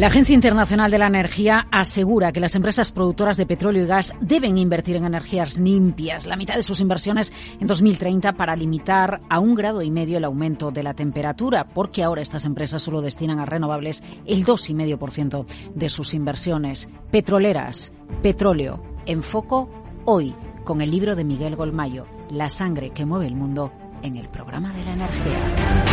[0.00, 4.14] La Agencia Internacional de la Energía asegura que las empresas productoras de petróleo y gas
[4.22, 9.40] deben invertir en energías limpias, la mitad de sus inversiones en 2030 para limitar a
[9.40, 13.40] un grado y medio el aumento de la temperatura, porque ahora estas empresas solo destinan
[13.40, 15.44] a renovables el 2,5%
[15.74, 16.88] de sus inversiones.
[17.10, 17.92] Petroleras,
[18.22, 19.68] petróleo, en foco
[20.06, 23.70] hoy con el libro de Miguel Golmayo, La sangre que mueve el mundo
[24.02, 25.90] en el programa de la energía.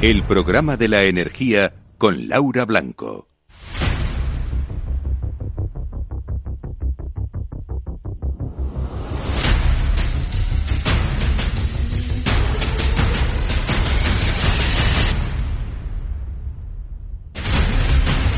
[0.00, 3.26] El programa de la energía con Laura Blanco.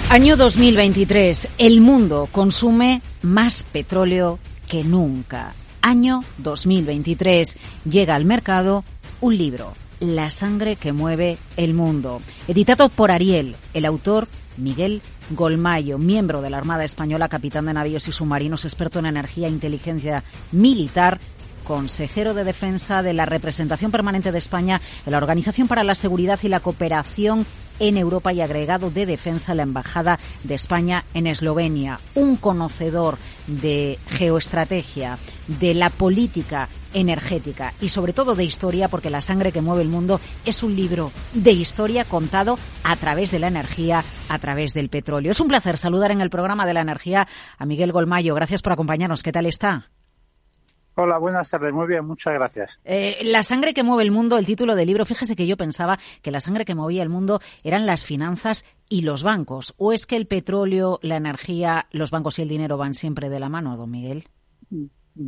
[0.08, 1.48] Año 2023.
[1.58, 5.52] El mundo consume más petróleo que nunca.
[5.82, 7.58] Año 2023.
[7.84, 8.82] Llega al mercado
[9.20, 12.20] un libro la sangre que mueve el mundo.
[12.48, 18.08] Editado por Ariel, el autor Miguel Golmayo, miembro de la Armada Española, capitán de navíos
[18.08, 21.20] y submarinos, experto en energía e inteligencia militar,
[21.64, 26.40] consejero de defensa de la representación permanente de España en la Organización para la Seguridad
[26.42, 27.46] y la Cooperación
[27.78, 32.00] en Europa y agregado de defensa a la Embajada de España en Eslovenia.
[32.14, 39.20] Un conocedor de geoestrategia, de la política energética y sobre todo de historia, porque La
[39.20, 43.48] sangre que mueve el mundo es un libro de historia contado a través de la
[43.48, 45.32] energía, a través del petróleo.
[45.32, 47.26] Es un placer saludar en el programa de la energía
[47.58, 48.34] a Miguel Golmayo.
[48.34, 49.22] Gracias por acompañarnos.
[49.22, 49.90] ¿Qué tal está?
[50.96, 51.72] Hola, buenas tardes.
[51.72, 52.78] Muy bien, muchas gracias.
[52.84, 55.06] Eh, la sangre que mueve el mundo, el título del libro.
[55.06, 59.02] Fíjese que yo pensaba que la sangre que movía el mundo eran las finanzas y
[59.02, 59.74] los bancos.
[59.78, 63.40] ¿O es que el petróleo, la energía, los bancos y el dinero van siempre de
[63.40, 64.24] la mano, don Miguel?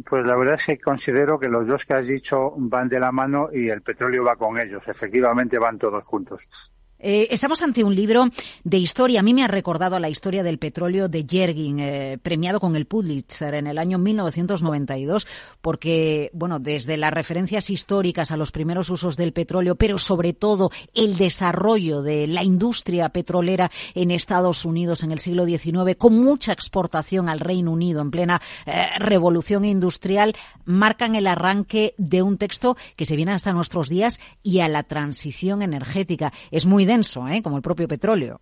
[0.05, 3.13] Pues la verdad es que considero que los dos que has dicho van de la
[3.13, 4.89] mano y el petróleo va con ellos.
[4.89, 6.73] Efectivamente van todos juntos.
[7.05, 8.29] Eh, estamos ante un libro
[8.63, 9.21] de historia.
[9.21, 12.77] A mí me ha recordado a la historia del petróleo de Yergin, eh, premiado con
[12.77, 15.27] el Pulitzer en el año 1992,
[15.61, 20.71] porque, bueno, desde las referencias históricas a los primeros usos del petróleo, pero sobre todo
[20.95, 26.53] el desarrollo de la industria petrolera en Estados Unidos en el siglo XIX, con mucha
[26.53, 32.77] exportación al Reino Unido en plena eh, revolución industrial, marcan el arranque de un texto
[32.95, 36.33] que se viene hasta nuestros días y a la transición energética.
[36.53, 36.85] Es muy
[37.29, 37.43] ¿eh?
[37.43, 38.41] como el propio petróleo.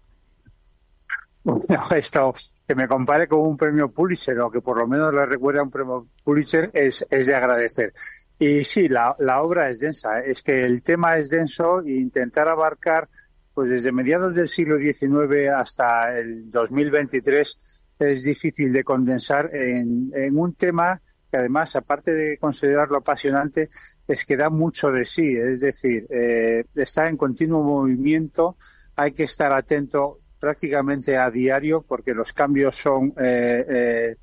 [1.96, 2.34] esto
[2.66, 5.62] que me compare con un premio Pulitzer o que por lo menos le recuerde a
[5.62, 7.92] un premio Pulitzer es, es de agradecer.
[8.38, 10.18] Y sí, la, la obra es densa.
[10.20, 10.24] ¿eh?
[10.26, 13.08] Es que el tema es denso e intentar abarcar,
[13.54, 17.58] pues desde mediados del siglo XIX hasta el 2023
[17.98, 21.00] es difícil de condensar en, en un tema
[21.30, 23.70] que además, aparte de considerarlo apasionante,
[24.12, 28.56] es que da mucho de sí, es decir, eh, está en continuo movimiento,
[28.96, 34.16] hay que estar atento prácticamente a diario porque los cambios son eh, eh,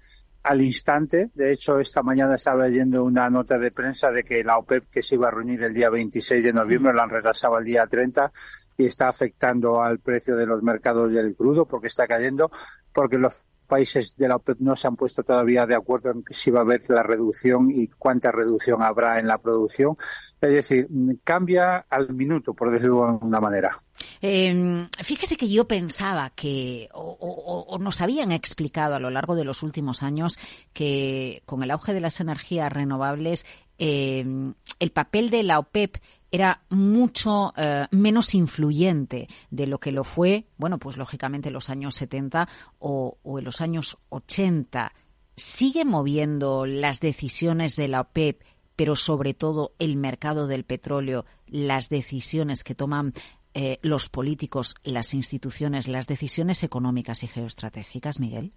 [0.44, 1.30] al instante.
[1.34, 5.02] De hecho, esta mañana estaba leyendo una nota de prensa de que la OPEP, que
[5.02, 8.32] se iba a reunir el día 26 de noviembre, la han retrasado al día 30
[8.78, 12.52] y está afectando al precio de los mercados del crudo porque está cayendo,
[12.94, 16.50] porque los países de la OPEP no se han puesto todavía de acuerdo en si
[16.50, 19.98] va a haber la reducción y cuánta reducción habrá en la producción.
[20.42, 20.88] Es decir,
[21.24, 23.82] cambia al minuto, por decirlo de alguna manera.
[24.22, 29.64] Eh, fíjese que yo pensaba que, o, nos habían explicado a lo largo de los
[29.64, 30.38] últimos años,
[30.74, 33.46] que con el auge de las energías renovables,
[33.78, 35.98] em, el papel de la OPEP
[36.32, 41.70] era mucho eh, menos influyente de lo que lo fue, bueno, pues lógicamente en los
[41.70, 42.48] años 70
[42.80, 44.94] o, en los años 80.
[45.36, 48.42] ¿Sigue moviendo las decisiones de la OPEP,
[48.76, 53.14] pero sobre todo el mercado del petróleo, las decisiones que toman
[53.54, 58.54] eh, los políticos, las instituciones, las decisiones económicas y geoestratégicas, Miguel?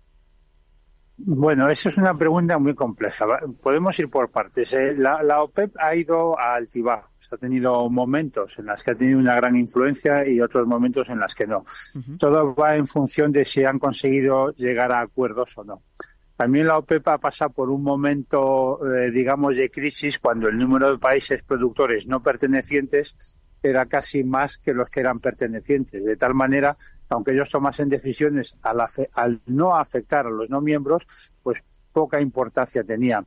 [1.22, 3.26] Bueno, esa es una pregunta muy compleja.
[3.62, 4.72] Podemos ir por partes.
[4.72, 4.94] ¿eh?
[4.96, 9.34] La, OPEP ha ido a altibajo ha tenido momentos en los que ha tenido una
[9.34, 11.64] gran influencia y otros momentos en los que no.
[12.18, 15.82] Todo va en función de si han conseguido llegar a acuerdos o no.
[16.36, 20.90] También la OPEP ha pasado por un momento, eh, digamos, de crisis cuando el número
[20.90, 23.14] de países productores no pertenecientes
[23.62, 26.02] era casi más que los que eran pertenecientes.
[26.02, 26.78] De tal manera,
[27.10, 28.80] aunque ellos tomasen decisiones al,
[29.12, 31.06] al no afectar a los no miembros,
[31.42, 31.62] pues
[31.92, 33.24] poca importancia tenía.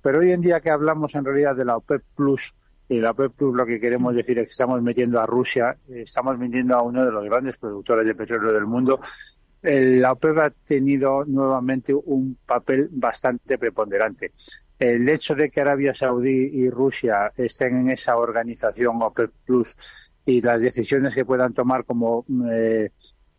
[0.00, 2.54] Pero hoy en día que hablamos en realidad de la OPEP Plus,
[2.88, 6.38] y la OPEP Plus lo que queremos decir es que estamos metiendo a Rusia, estamos
[6.38, 9.00] metiendo a uno de los grandes productores de petróleo del mundo.
[9.62, 14.32] La OPEP ha tenido nuevamente un papel bastante preponderante.
[14.78, 19.74] el hecho de que Arabia Saudí y Rusia estén en esa organización OPEP Plus
[20.26, 22.90] y las decisiones que puedan tomar como, eh,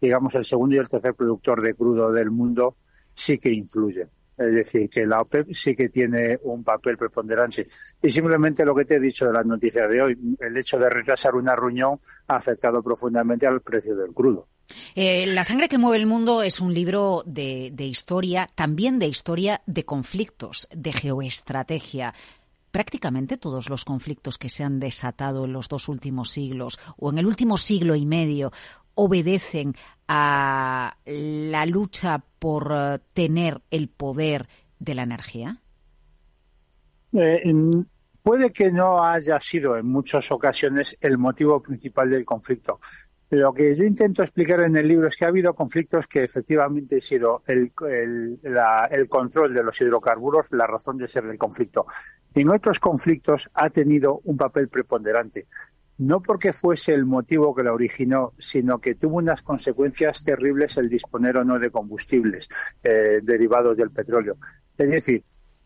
[0.02, 2.78] digamos, el segundo y el tercer productor de crudo del mundo
[3.14, 4.10] sí que influyen.
[4.38, 7.68] Es decir, que la OPEP sí que tiene un papel preponderante.
[8.02, 10.90] Y simplemente lo que te he dicho de las noticias de hoy, el hecho de
[10.90, 14.48] retrasar una reunión ha afectado profundamente al precio del crudo.
[14.96, 19.08] Eh, la sangre que mueve el mundo es un libro de, de historia, también de
[19.08, 22.14] historia de conflictos, de geoestrategia
[22.76, 27.20] prácticamente todos los conflictos que se han desatado en los dos últimos siglos o en
[27.20, 28.52] el último siglo y medio
[28.96, 29.74] obedecen
[30.08, 34.48] a la lucha por eh, tener el poder
[34.80, 35.58] de la energía?
[37.14, 37.44] Eh,
[38.22, 42.80] puede que no haya sido en muchas ocasiones el motivo principal del conflicto.
[43.32, 46.96] Lo que yo intento explicar en el libro es que ha habido conflictos que efectivamente
[46.96, 47.72] han sido el,
[48.44, 51.88] el control de los hidrocarburos la razón de ser del conflicto.
[52.36, 55.48] En otros conflictos ha tenido un papel preponderante
[55.98, 60.90] no porque fuese el motivo que la originó, sino que tuvo unas consecuencias terribles el
[60.90, 62.50] disponer o no de combustibles
[62.84, 64.38] eh, derivados del petróleo.
[64.78, 65.24] Es decir,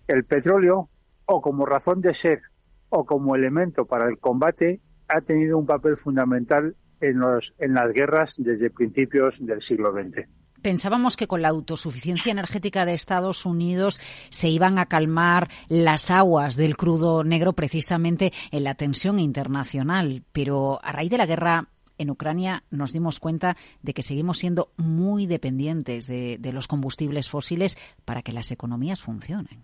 [0.08, 0.90] el petróleo,
[1.26, 2.42] o como razón de ser,
[2.90, 7.92] o como elemento para el combate, ha tenido un papel fundamental en, los, en las
[7.92, 10.28] guerras desde principios del siglo XX.
[10.62, 16.56] Pensábamos que con la autosuficiencia energética de Estados Unidos se iban a calmar las aguas
[16.56, 21.70] del crudo negro precisamente en la tensión internacional, pero a raíz de la guerra
[22.00, 27.78] en Ucrania nos dimos cuenta de que seguimos siendo muy dependientes de, los combustibles fósiles
[28.06, 29.64] para que las economías funcionen.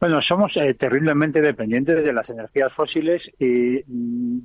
[0.00, 4.38] Bueno, somos eh, terriblemente dependientes de las energías fósiles y mm,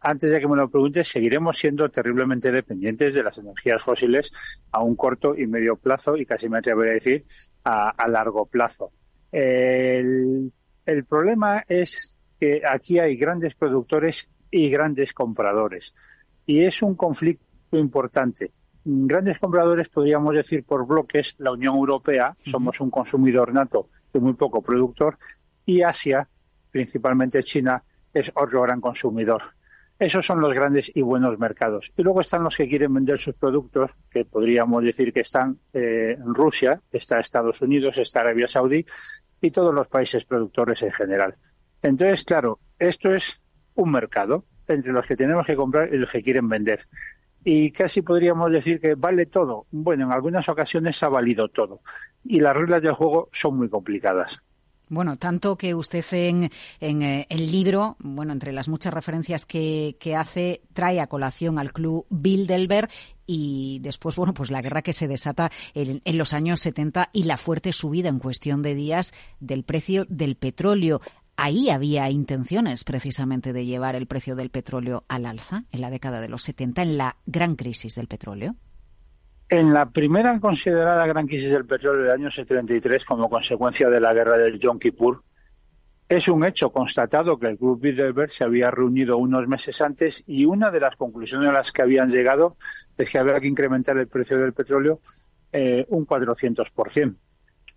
[0.00, 4.32] antes de que me lo preguntes, seguiremos siendo terriblemente dependientes de las energías fósiles
[4.70, 7.24] a un corto y medio plazo y casi me atrevería a decir
[7.64, 8.92] a, largo plazo.
[9.30, 10.52] El,
[10.84, 15.94] el problema es que aquí hay grandes productores y grandes compradores.
[16.46, 18.52] Y es un conflicto importante.
[18.84, 24.34] Grandes compradores, podríamos decir por bloques, la Unión Europea, somos un consumidor nato y muy
[24.34, 25.18] poco productor,
[25.64, 26.28] y Asia,
[26.70, 29.42] principalmente China, es otro gran consumidor.
[30.02, 31.92] Esos son los grandes y buenos mercados.
[31.96, 36.16] Y luego están los que quieren vender sus productos, que podríamos decir que están eh,
[36.18, 38.84] en Rusia, está Estados Unidos, está Arabia Saudí
[39.40, 41.36] y todos los países productores en general.
[41.80, 43.40] Entonces, claro, esto es
[43.76, 46.88] un mercado entre los que tenemos que comprar y los que quieren vender.
[47.44, 49.66] Y casi podríamos decir que vale todo.
[49.70, 51.80] Bueno, en algunas ocasiones ha valido todo.
[52.24, 54.42] Y las reglas del juego son muy complicadas.
[54.92, 56.50] Bueno, tanto que usted en,
[56.82, 62.04] eh, el libro, bueno, entre las muchas referencias que, hace, trae a colación al club
[62.10, 62.90] Bilderberg
[63.26, 67.22] y después, bueno, pues la guerra que se desata en, en, los años 70 y
[67.22, 71.00] la fuerte subida en cuestión de días del precio del petróleo.
[71.36, 76.20] Ahí había intenciones precisamente de llevar el precio del petróleo al alza en la década
[76.20, 78.56] de los 70, en la gran crisis del petróleo.
[79.52, 84.14] En la primera considerada gran crisis del petróleo del año 73 como consecuencia de la
[84.14, 85.22] guerra del Yom Kippur,
[86.08, 90.46] es un hecho constatado que el Club Bilderberg se había reunido unos meses antes y
[90.46, 92.56] una de las conclusiones a las que habían llegado
[92.96, 95.00] es que había que incrementar el precio del petróleo
[95.52, 97.14] eh, un 400%.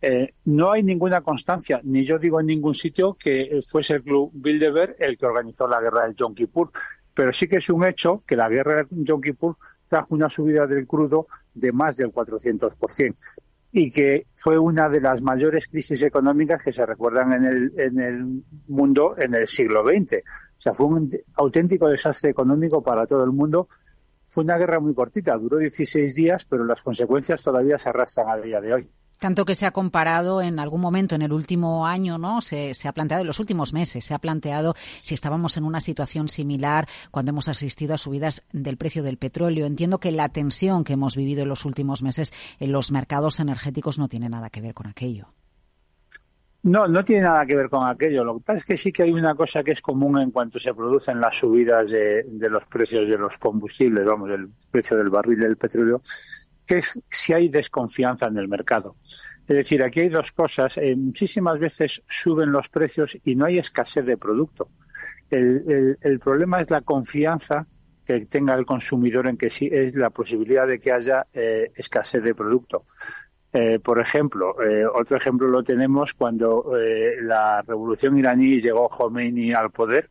[0.02, 4.32] Eh, no hay ninguna constancia, ni yo digo en ningún sitio, que fuese el Club
[4.34, 6.72] Bilderberg el que organizó la guerra del Yom Kippur,
[7.14, 10.68] pero sí que es un hecho que la guerra del Yom Kippur trajo una subida
[10.68, 13.16] del crudo de más del 400%
[13.78, 18.00] y que fue una de las mayores crisis económicas que se recuerdan en el, en
[18.00, 20.14] el mundo en el siglo XX.
[20.14, 23.68] O sea, fue un auténtico desastre económico para todo el mundo.
[24.30, 28.38] Fue una guerra muy cortita, duró 16 días, pero las consecuencias todavía se arrastran a
[28.38, 28.90] día de hoy.
[29.20, 32.42] Tanto que se ha comparado en algún momento en el último año, ¿no?
[32.42, 36.28] Se, ha planteado, en los últimos meses, se ha planteado si estábamos en una situación
[36.28, 39.66] similar cuando hemos asistido a subidas del precio del petróleo.
[39.66, 43.98] Entiendo que la tensión que hemos vivido en los últimos meses en los mercados energéticos
[44.00, 45.28] no tiene nada que ver con aquello.
[46.66, 48.24] No, no tiene nada que ver con aquello.
[48.24, 50.58] Lo que pasa es que sí que hay una cosa que es común en cuanto
[50.60, 55.12] se producen las subidas de, de los precios de los combustibles, vamos, el precio del
[55.12, 56.02] barril del petróleo,
[56.66, 58.96] que es si hay desconfianza en el mercado.
[59.48, 60.78] Es decir, aquí hay dos cosas.
[60.78, 64.70] Eh, muchísimas veces suben los precios y no hay escasez de producto.
[65.30, 67.68] El, el, problema es la confianza
[68.06, 72.24] que tenga el consumidor en que sí es la posibilidad de que haya eh, escasez
[72.24, 72.86] de producto.
[73.52, 74.56] Eh, por ejemplo,
[74.94, 76.74] otro ejemplo lo tenemos cuando
[77.22, 80.10] la revolución iraní llegó Khomeini al poder.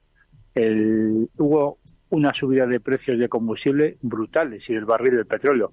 [0.55, 1.79] hubo
[2.11, 5.73] una subida de precios de combustible brutales y el barril del petróleo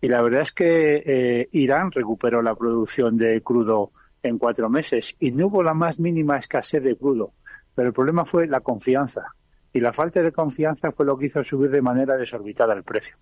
[0.00, 5.16] y la verdad es que eh, Irán recuperó la producción de crudo en cuatro meses
[5.18, 7.32] y no hubo la más mínima escasez de crudo.
[7.74, 9.34] Pero el problema fue la confianza.
[9.72, 13.16] Y la falta de confianza fue lo que hizo subir de manera desorbitada el precio.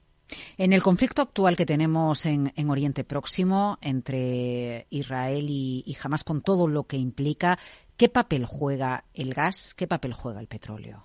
[0.58, 6.42] En el conflicto actual que tenemos en, Oriente Próximo entre Israel y, y Hamas, con
[6.42, 7.58] todo lo que implica,
[7.96, 9.74] ¿qué papel juega el gas?
[9.74, 11.04] ¿Qué papel juega el petróleo?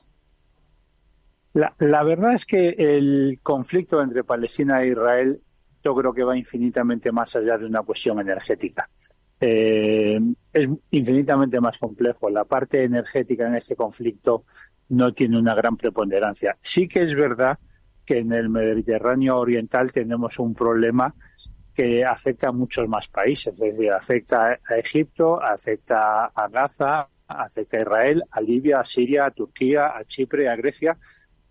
[1.54, 5.42] La, la, verdad es que el conflicto entre Palestina e Israel
[5.84, 8.90] yo creo que va infinitamente más allá de una cuestión energética.
[9.40, 10.20] Eh,
[10.54, 12.30] es infinitamente más complejo.
[12.30, 14.46] La parte energética en este conflicto
[14.90, 16.58] no tiene una gran preponderancia.
[16.62, 17.58] Sí que es verdad
[18.06, 21.14] que en el Mediterráneo Oriental tenemos un problema
[21.74, 27.78] que afecta a muchos más países, es decir, afecta a Egipto, afecta a Gaza, afecta
[27.78, 30.98] a Israel, a Libia, a Siria, a Turquía, a Chipre, a Grecia,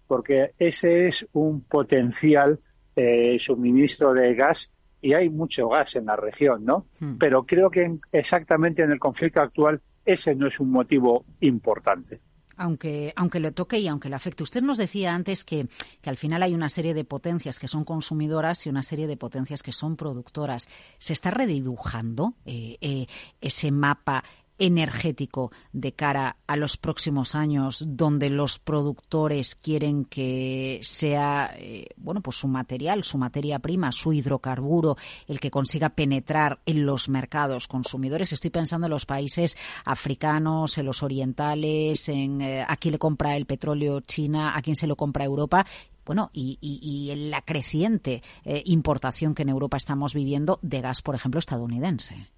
[0.07, 2.61] porque ese es un potencial
[2.97, 4.71] eh, suministro de gas
[5.03, 6.87] y hay mucho gas en la región, ¿no?
[6.99, 7.17] Hmm.
[7.19, 12.21] Pero creo que exactamente en el conflicto actual ese no es un motivo importante.
[12.57, 14.43] Aunque, aunque le toque y aunque le afecte.
[14.43, 15.67] Usted nos decía antes que,
[16.03, 19.17] que, al final hay una serie de potencias que son consumidoras y una serie de
[19.17, 20.69] potencias que son productoras.
[20.99, 23.07] ¿Se está redibujando eh, eh,
[23.41, 24.25] ese mapa
[24.61, 32.21] energético de cara a los próximos años, donde los productores quieren que sea eh, bueno
[32.21, 37.67] pues su material, su materia prima, su hidrocarburo, el que consiga penetrar en los mercados
[37.67, 38.33] consumidores.
[38.33, 43.37] Estoy pensando en los países africanos, en los orientales, en eh, a quién le compra
[43.37, 45.67] el petróleo China, a quién se lo compra Europa
[46.05, 51.03] bueno, y, y, y la creciente eh, importación que en Europa estamos viviendo de gas,
[51.03, 52.31] por ejemplo, estadounidense.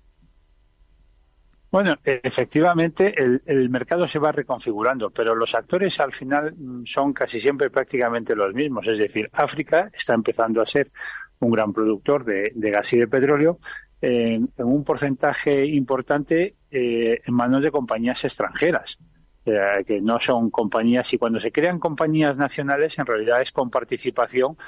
[1.72, 3.14] Bueno, efectivamente
[3.46, 8.36] el, mercado se va reconfigurando, pero los actores al final mm, son casi siempre prácticamente
[8.36, 8.86] los mismos.
[8.86, 10.92] Es decir, África está empezando a ser
[11.38, 13.58] un gran productor de, gas y de petróleo.
[14.02, 18.98] En, un porcentaje importante eh, en manos de compañías extranjeras,
[19.46, 23.70] eh, que no son compañías, y cuando se crean compañías nacionales, en realidad es con
[23.70, 24.58] participación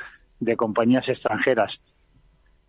[0.40, 1.82] de compañías extranjeras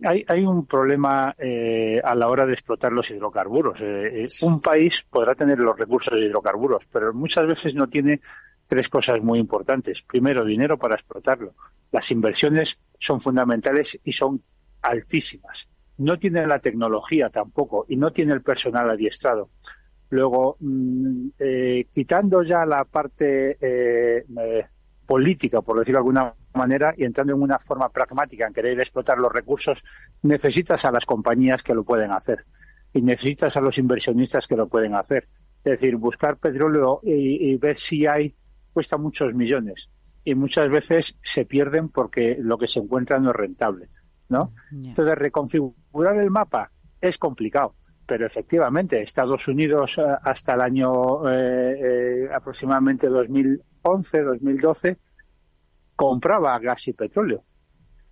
[0.03, 3.79] hay, hay un problema eh, a la hora de explotar los hidrocarburos.
[3.81, 8.21] Eh, eh, un país podrá tener los recursos de hidrocarburos, pero muchas veces no tiene
[8.65, 10.01] tres cosas muy importantes.
[10.01, 11.53] Primero, dinero para explotarlo.
[11.91, 14.41] Las inversiones son fundamentales y son
[14.81, 15.69] altísimas.
[15.97, 19.49] No tiene la tecnología tampoco y no tiene el personal adiestrado.
[20.09, 21.29] Luego, mm,
[21.89, 23.57] quitando ya la parte
[25.05, 29.17] política, por decirlo de alguna manera, y entrando en una forma pragmática en querer explotar
[29.17, 29.83] los recursos,
[30.23, 32.45] necesitas a las compañías que lo pueden hacer
[32.93, 35.27] y necesitas a los inversionistas que lo pueden hacer.
[35.63, 38.35] Es decir, buscar petróleo y, ver si hay
[38.71, 39.89] cuesta muchos millones
[40.23, 43.89] y muchas veces se pierden porque lo que se encuentra no es rentable,
[44.29, 44.53] ¿no?
[44.71, 46.71] Entonces, reconfigurar el mapa
[47.01, 54.97] es complicado, pero efectivamente Estados Unidos eh, hasta el año eh, eh, aproximadamente 2011, 2012
[55.95, 57.43] compraba gas y petróleo.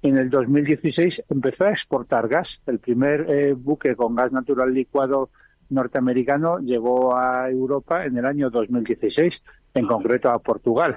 [0.01, 2.61] En el 2016 empezó a exportar gas.
[2.65, 5.29] El primer eh, buque con gas natural licuado
[5.69, 10.95] norteamericano llegó a Europa en el año 2016, en concreto a Portugal.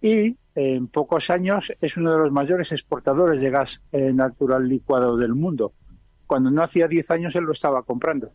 [0.00, 5.16] Y en pocos años es uno de los mayores exportadores de gas eh, natural licuado
[5.16, 5.72] del mundo.
[6.26, 8.32] Cuando no hacía 10 años él lo estaba comprando.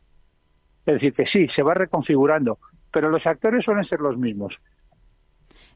[0.85, 2.59] Es decir, que sí, se va reconfigurando,
[2.91, 4.59] pero los actores suelen ser los mismos.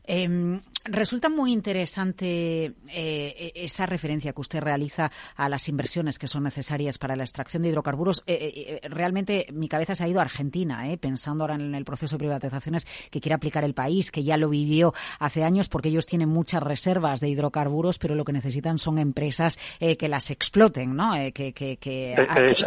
[0.03, 6.43] Em, resulta muy interesante eh, esa referencia que usted realiza a las inversiones que son
[6.43, 8.23] necesarias para la extracción de hidrocarburos.
[8.27, 12.15] Eh, eh, realmente mi cabeza se ha ido a Argentina, pensando ahora en el proceso
[12.15, 16.05] de privatizaciones que quiere aplicar el país, que ya lo vivió hace años porque ellos
[16.05, 21.13] tienen muchas reservas de hidrocarburos, pero lo que necesitan son empresas que las exploten, ¿no?
[21.33, 22.15] que, que,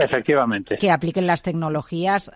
[0.00, 2.30] efectivamente que apliquen las tecnologías,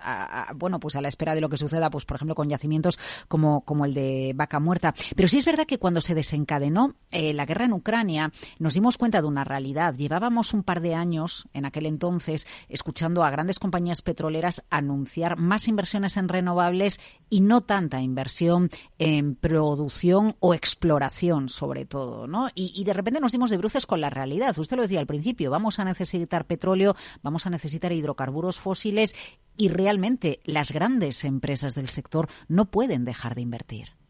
[0.55, 3.63] bueno, pues a la espera de lo que suceda, pues por ejemplo con yacimientos como
[3.63, 4.95] como el de Vaca Muerta.
[5.17, 8.99] Pero sí es verdad que cuando se desencadenó eh, la guerra en Ucrania, nos dimos
[8.99, 9.95] cuenta de una realidad.
[9.95, 15.69] Llevábamos un par de años en aquel entonces escuchando a grandes compañías petroleras anunciar más
[15.69, 22.49] inversiones en renovables y no tanta inversión en producción o exploración, sobre todo, ¿no?
[22.55, 24.59] Y, y de repente nos dimos de bruces con la realidad.
[24.59, 29.15] Usted lo decía al principio, vamos a necesitar petróleo, vamos a necesitar hidrocarburos fósiles
[29.57, 34.04] y realmente las grandes empresas del sector no pueden dejar de invertir.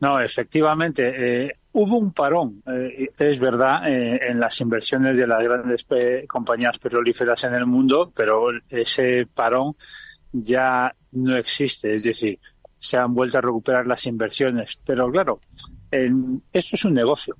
[0.00, 5.42] No, efectivamente, eh, hubo un parón, eh, es verdad, eh, en las inversiones de las
[5.42, 5.86] grandes
[6.26, 9.76] compañías petrolíferas en el mundo, pero ese parón
[10.32, 12.38] ya no existe, es decir,
[12.78, 14.78] se han vuelto a recuperar las inversiones.
[14.86, 15.40] Pero claro,
[15.90, 17.36] esto es un negocio.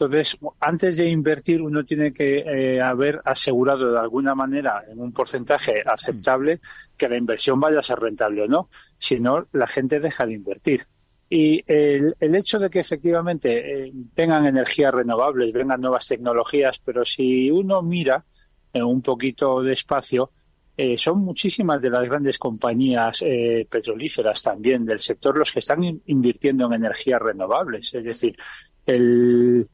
[0.00, 5.12] Entonces, antes de invertir, uno tiene que eh, haber asegurado de alguna manera, en un
[5.12, 6.60] porcentaje aceptable,
[6.96, 8.70] que la inversión vaya a ser rentable o no.
[8.98, 10.86] Si no, la gente deja de invertir.
[11.32, 17.48] Y el, hecho de que efectivamente eh, tengan energías renovables, vengan nuevas tecnologías, pero si
[17.52, 18.24] uno mira
[18.72, 20.32] en un poquito despacio,
[20.76, 26.00] eh, son muchísimas de las grandes compañías eh, petrolíferas también del sector los que están
[26.06, 27.94] invirtiendo en energías renovables.
[27.94, 28.36] Es decir,
[28.84, 29.64] el,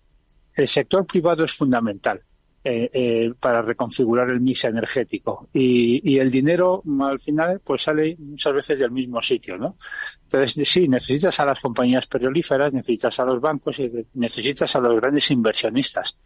[0.54, 2.20] el sector privado es fundamental
[2.68, 8.16] eh, eh, para reconfigurar el mix energético y, y, el dinero al final pues sale
[8.18, 9.76] muchas veces del mismo sitio, ¿no?
[10.24, 14.96] Entonces sí, necesitas a las compañías petrolíferas, necesitas a los bancos y necesitas a los
[14.96, 16.16] grandes inversionistas.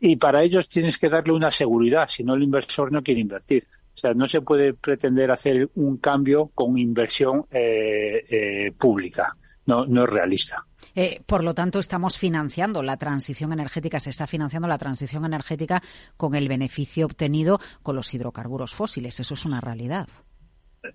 [0.00, 3.66] Y para ellos tienes que darle una seguridad, si no el inversor no quiere invertir.
[3.94, 9.36] O sea, no se puede pretender hacer un cambio con inversión eh, eh, pública.
[9.68, 10.64] No, no es realista.
[10.94, 15.82] Eh, por lo tanto, estamos financiando la transición energética, se está financiando la transición energética
[16.16, 19.20] con el beneficio obtenido con los hidrocarburos fósiles.
[19.20, 20.08] Eso es una realidad.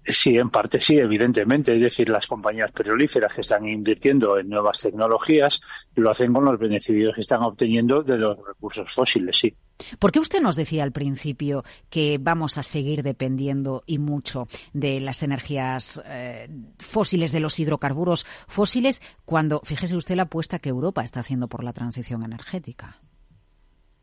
[0.06, 1.76] Sí, en parte sí, evidentemente.
[1.76, 5.62] Es decir, las compañías petrolíferas que están invirtiendo en nuevas tecnologías
[5.96, 9.54] lo hacen con los beneficios que están obteniendo de los recursos fósiles, sí.
[10.00, 15.02] ¿Por qué usted nos decía al principio que vamos a seguir dependiendo y mucho de
[15.02, 16.48] las energías eh,
[16.80, 21.64] fósiles, de los hidrocarburos fósiles, cuando, fíjese usted la apuesta que Europa está haciendo por
[21.64, 23.00] la transición energética?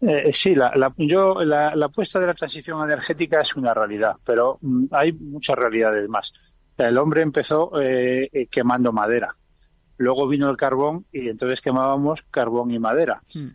[0.01, 4.17] Eh, sí, la, la, yo, la, la, apuesta de la transición energética es una realidad,
[4.25, 6.33] pero mm, hay muchas realidades más.
[6.79, 9.31] El hombre empezó eh, eh, quemando madera.
[9.99, 13.23] Luego vino el carbón y entonces quemábamos carbón y madera.
[13.35, 13.51] Hmm.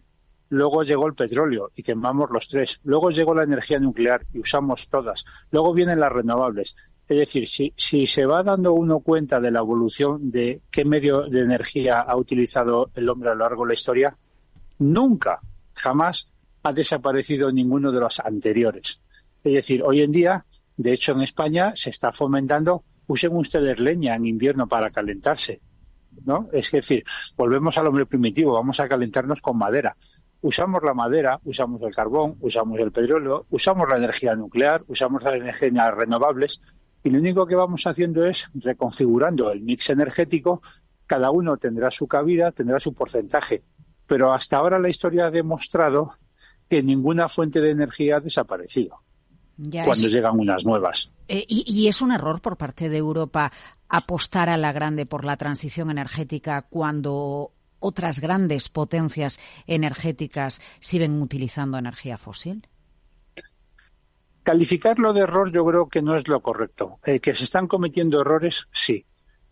[0.50, 2.80] Luego llegó el petróleo y quemamos los tres.
[2.84, 5.26] Luego llegó la energía nuclear y usamos todas.
[5.50, 6.76] Luego vienen las renovables.
[7.08, 11.24] Es decir, si, si se va dando uno cuenta de la evolución de qué medio
[11.24, 14.18] de energía ha utilizado el hombre a lo largo de la historia,
[14.78, 15.40] nunca,
[15.74, 16.30] jamás
[16.66, 19.00] ha desaparecido ninguno de los anteriores.
[19.44, 20.46] Es decir, hoy en día,
[20.76, 25.62] de hecho en España se está fomentando, usen ustedes leña en invierno para calentarse.
[26.26, 26.50] ¿No?
[26.52, 27.04] Es decir,
[27.38, 29.96] volvemos al hombre primitivo, vamos a calentarnos con madera.
[30.42, 35.36] Usamos la madera, usamos el carbón, usamos el petróleo, usamos la energía nuclear, usamos las
[35.36, 36.62] energías renovables
[37.04, 40.64] y lo único que vamos haciendo es reconfigurando el mix energético.
[41.06, 43.62] Cada uno tendrá su cabida, tendrá su porcentaje.
[44.08, 46.14] Pero hasta ahora la historia ha demostrado
[46.70, 49.02] que ninguna fuente de energía ha desaparecido
[49.58, 51.12] cuando llegan unas nuevas.
[51.28, 53.52] Eh, y, y, es un error por parte de Europa
[53.88, 61.78] apostar a la grande por la transición energética cuando otras grandes potencias energéticas siguen utilizando
[61.78, 62.68] energía fósil?
[64.44, 67.00] Calificarlo de error yo creo que no es lo correcto.
[67.06, 69.06] Eh, que se están cometiendo errores, sí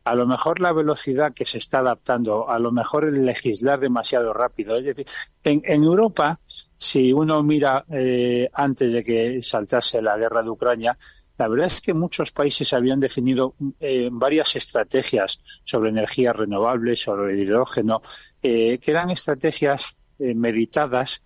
[0.03, 4.33] a lo mejor la velocidad que se está adaptando, a lo mejor el legislar demasiado
[4.33, 4.75] rápido.
[4.75, 5.05] Es decir,
[5.43, 6.39] en, Europa,
[6.77, 10.97] si uno mira eh, antes de que saltase la guerra de Ucrania,
[11.37, 17.41] la verdad es que muchos países habían definido eh, varias estrategias sobre energías renovables, sobre
[17.41, 18.01] hidrógeno,
[18.41, 21.21] eh, que eran estrategias meditadas,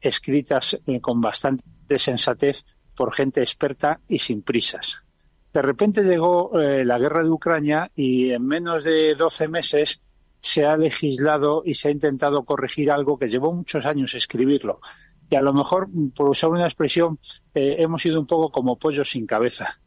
[0.00, 2.64] escritas con bastante sensatez
[2.96, 5.02] por gente experta y sin prisas
[5.52, 10.00] de repente llegó eh, la guerra de Ucrania y en menos de 12 meses
[10.40, 14.80] se ha legislado y se ha intentado corregir algo que llevó muchos años escribirlo.
[15.30, 17.18] Y a lo mejor, por usar una expresión,
[17.54, 19.78] eh, hemos sido un poco como pollos sin cabeza.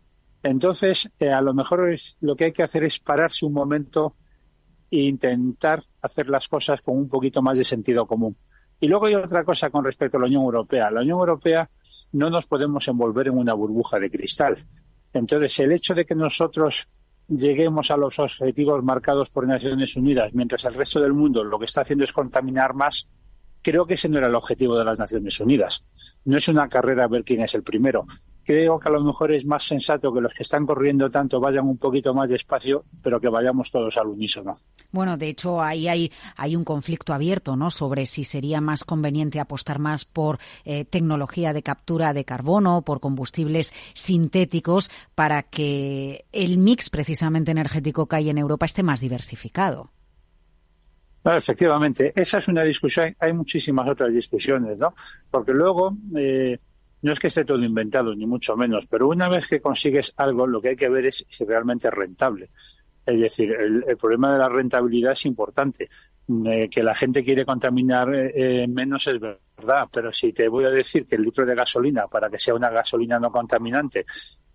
[0.41, 4.15] Entonces, eh, a lo mejor es, lo que hay que hacer es pararse un momento
[4.89, 8.37] e intentar hacer las cosas con un poquito más de sentido común.
[8.79, 10.91] Y luego hay otra cosa con respecto a la Unión Europea.
[10.91, 11.69] La Unión Europea
[12.11, 14.57] no nos podemos envolver en una burbuja de cristal.
[15.15, 16.87] Entonces, el hecho de que nosotros
[17.27, 21.65] lleguemos a los objetivos marcados por Naciones Unidas, mientras el resto del mundo lo que
[21.65, 23.07] está haciendo es contaminar más,
[23.61, 25.83] creo que ese no era el objetivo de las Naciones Unidas.
[26.25, 28.05] No es una carrera ver quién es el primero
[28.45, 31.67] creo que a lo mejor es más sensato que los que están corriendo tanto vayan
[31.67, 34.53] un poquito más despacio, pero que vayamos todos al unísono.
[34.91, 37.71] Bueno, de hecho, ahí hay, hay un conflicto abierto, ¿no?
[37.71, 42.99] Sobre si sería más conveniente apostar más por eh, tecnología de captura de carbono, por
[42.99, 49.89] combustibles sintéticos, para que el mix precisamente energético que hay en Europa esté más diversificado.
[51.23, 53.15] efectivamente, esa es una discusión.
[53.19, 54.93] Hay muchísimas otras discusiones, ¿no?
[55.31, 55.97] Porque luego.
[56.15, 56.59] Eh,
[57.01, 60.47] no es que esté todo inventado, ni mucho menos, pero una vez que consigues algo,
[60.47, 62.49] lo que hay que ver es si realmente es rentable.
[63.05, 65.89] Es decir, el, problema de la rentabilidad es importante.
[66.27, 70.65] Eh, que la gente quiere contaminar eh, eh, menos es verdad, pero si te voy
[70.65, 74.05] a decir que el litro de gasolina, para que sea una gasolina no contaminante,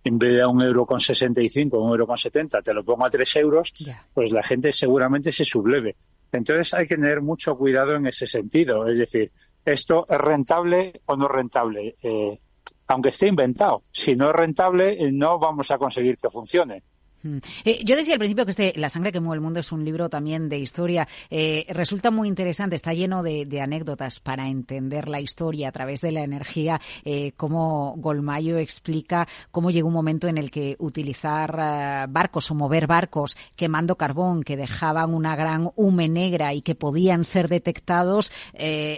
[0.03, 3.05] en vez de a un euro con 65, un euro con 70, te lo pongo
[3.05, 3.73] a tres euros,
[4.13, 5.95] pues la gente seguramente se subleve.
[6.31, 8.87] Entonces hay que tener mucho cuidado en ese sentido.
[8.87, 9.31] Es decir,
[9.65, 11.95] ¿esto es rentable o no rentable?
[12.01, 12.39] Eh,
[12.87, 13.81] aunque esté inventado.
[13.91, 16.83] Si no es rentable, no vamos a conseguir que funcione.
[17.23, 17.37] Mm.
[17.65, 19.83] Eh, yo decía al principio que este La sangre que mueve el mundo es un
[19.85, 21.07] libro también de historia.
[21.29, 26.11] Eh, resulta muy interesante, está lleno de, anécdotas para entender la historia a través de
[26.11, 32.49] la energía, eh, cómo Golmayo explica cómo llegó un momento en el que utilizar barcos
[32.49, 37.49] o mover barcos quemando carbón que dejaban una gran hume negra y que podían ser
[37.49, 38.31] detectados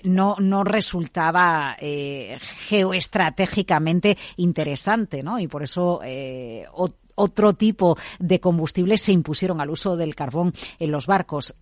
[0.03, 5.39] no, no resultaba geoestratégicamente interesante, ¿no?
[5.39, 6.01] Y por eso
[7.15, 11.55] otro tipo de combustibles se impusieron al uso del carbón en los barcos.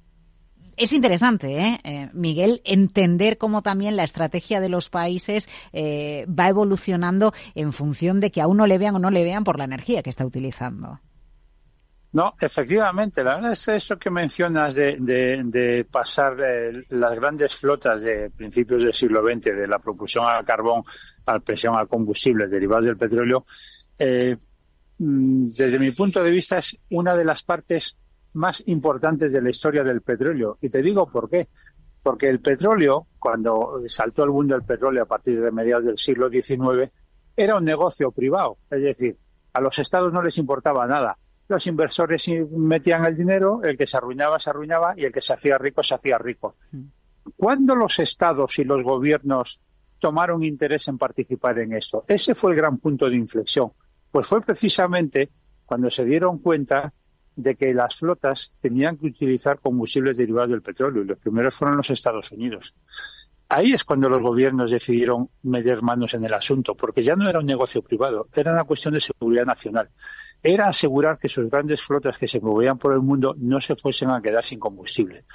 [0.78, 1.80] Es interesante, ¿eh?
[1.84, 2.10] ¿eh?
[2.14, 8.32] Miguel, entender cómo también la estrategia de los países eh, va evolucionando en función de
[8.32, 11.00] que a uno le vean o no le vean por la energía que está utilizando.
[12.14, 18.30] No, efectivamente, la verdad es eso que mencionas de, pasar eh, las grandes flotas de
[18.32, 20.84] principios del siglo XX, de la propulsión al carbón,
[21.26, 23.46] a presión a combustibles derivados del petróleo,
[23.98, 24.36] eh,
[25.04, 27.98] desde mi punto de vista, es una de las partes
[28.34, 30.60] más importantes de la historia del petróleo.
[30.62, 31.48] Y te digo por qué.
[32.04, 36.30] Porque el petróleo, cuando saltó el mundo del petróleo a partir de mediados del siglo
[36.30, 36.92] XIX,
[37.36, 38.58] era un negocio privado.
[38.70, 39.18] Es decir,
[39.54, 41.18] a los estados no les importaba nada.
[41.48, 45.34] Los inversores metían el dinero, el que se arruinaba se arruinaba y el que se
[45.34, 46.56] hacía rico se hacía rico.
[46.72, 46.84] Mm.
[47.36, 49.60] ¿Cuándo los estados y los gobiernos
[49.98, 52.06] tomaron interés en participar en esto?
[52.08, 53.72] Ese fue el gran punto de inflexión.
[54.12, 55.30] Pues fue precisamente
[55.66, 56.94] cuando se dieron cuenta
[57.36, 61.78] de que las flotas tenían que utilizar combustibles derivados del petróleo y los primeros fueron
[61.78, 62.74] los Estados Unidos.
[63.48, 67.40] Ahí es cuando los gobiernos decidieron meter manos en el asunto, porque ya no era
[67.40, 69.90] un negocio privado, era una cuestión de seguridad nacional.
[70.42, 74.10] Era asegurar que sus grandes flotas que se movían por el mundo no se fuesen
[74.10, 75.26] a quedar sin combustible.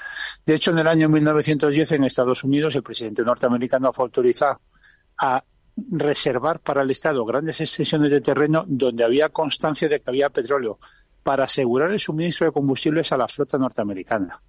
[0.47, 4.61] De hecho, en el año 1910 en Estados Unidos el presidente norteamericano fue autorizado
[5.19, 5.45] a
[5.91, 10.79] reservar para el Estado grandes extensiones de terreno donde había constancia de que había petróleo
[11.23, 14.41] para asegurar el suministro de combustibles a la flota norteamericana.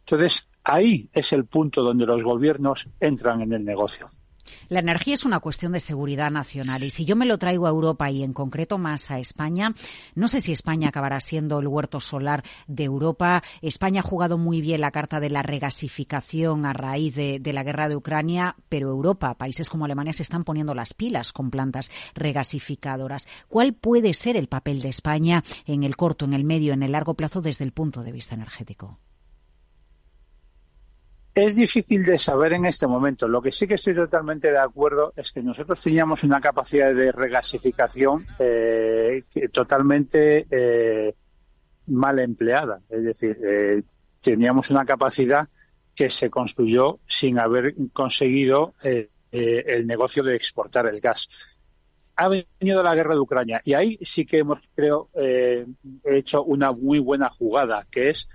[0.00, 4.10] Entonces, ahí es el punto donde los gobiernos entran en el negocio.
[4.68, 7.70] La energía es una cuestión de seguridad nacional y si yo me lo traigo a
[7.70, 9.74] Europa y en concreto más a España,
[10.14, 13.42] no sé si España acabará siendo el huerto solar de Europa.
[13.62, 17.88] España ha jugado muy bien la carta de la regasificación a raíz de, la guerra
[17.88, 23.26] de Ucrania, pero Europa, países como Alemania, se están poniendo las pilas con plantas regasificadoras.
[23.48, 26.92] ¿Cuál puede ser el papel de España en el corto, en el medio, en el
[26.92, 28.98] largo plazo desde el punto de vista energético?
[31.40, 33.28] Es difícil de saber en este momento.
[33.28, 37.12] Lo que sí que estoy totalmente de acuerdo es que nosotros teníamos una capacidad de
[37.12, 39.22] regasificación eh,
[39.52, 41.14] totalmente eh,
[41.86, 42.80] mal empleada.
[42.88, 43.82] Es decir, eh,
[44.20, 45.48] teníamos una capacidad
[45.94, 48.74] que se construyó sin haber conseguido
[49.30, 51.28] el negocio de exportar el gas.
[52.16, 55.08] Ha venido la guerra de Ucrania y ahí sí que hemos, creo,
[56.04, 58.28] hecho una muy buena jugada, que es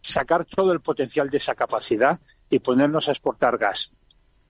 [0.00, 3.90] sacar todo el potencial de esa capacidad y ponernos a exportar gas.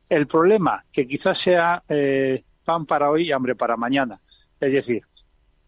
[0.09, 4.21] El problema, que quizás sea eh, pan para hoy y hambre para mañana.
[4.61, 5.03] Es decir,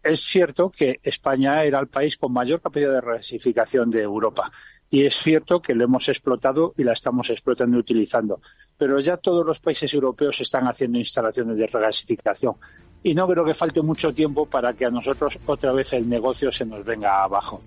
[0.03, 4.51] es cierto que España era el país con mayor capacidad de regasificación de Europa.
[4.89, 8.41] Y es cierto que lo hemos explotado y la estamos explotando y utilizando.
[8.77, 12.55] Pero ya todos los países europeos están haciendo instalaciones de regasificación.
[13.03, 16.51] Y no creo que falte mucho tiempo para que a nosotros otra vez el negocio
[16.51, 17.61] se nos venga abajo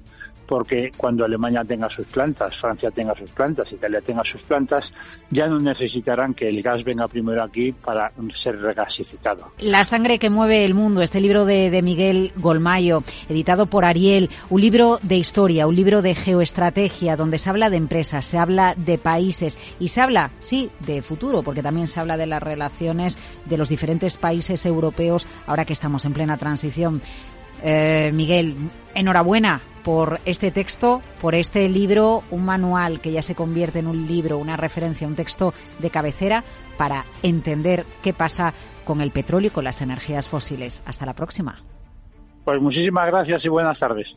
[0.47, 4.93] porque cuando Alemania tenga sus plantas, Francia tenga sus plantas, Italia tenga sus plantas,
[5.31, 9.53] ya no necesitarán que el gas venga primero aquí para ser regasificado.
[9.59, 14.61] La sangre que mueve el mundo, este libro de, Miguel Golmayo, editado por Ariel, un
[14.61, 18.99] libro de historia, un libro de geoestrategia, donde se habla de empresas, se habla de
[18.99, 23.57] países y se habla, sí, de futuro, porque también se habla de las relaciones de
[23.57, 27.01] los diferentes países europeos ahora que estamos en plena transición.
[27.63, 28.55] Eh, Miguel,
[28.95, 34.07] enhorabuena por este texto, por este libro, un manual que ya se convierte en un
[34.09, 36.43] libro, una referencia, un texto de cabecera
[36.77, 40.83] para entender qué pasa con el petróleo y con las energías fósiles.
[40.87, 41.63] Hasta la próxima.
[42.45, 44.17] Pues muchísimas gracias y buenas tardes.